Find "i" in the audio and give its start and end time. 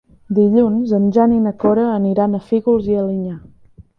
1.35-1.41, 2.95-2.97